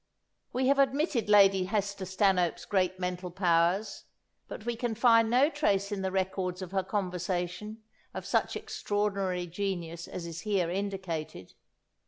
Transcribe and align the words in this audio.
We 0.51 0.65
have 0.67 0.79
admitted 0.79 1.29
Lady 1.29 1.65
Hester 1.65 2.05
Stanhope's 2.05 2.65
great 2.65 2.97
mental 2.99 3.29
powers, 3.29 4.05
but 4.47 4.65
we 4.65 4.75
can 4.75 4.95
find 4.95 5.29
no 5.29 5.47
trace 5.51 5.91
in 5.91 6.01
the 6.01 6.11
records 6.11 6.63
of 6.63 6.71
her 6.71 6.81
conversation 6.81 7.83
of 8.11 8.25
such 8.25 8.55
extraordinary 8.55 9.45
genius 9.45 10.07
as 10.07 10.25
is 10.25 10.41
here 10.41 10.71
indicated. 10.71 11.53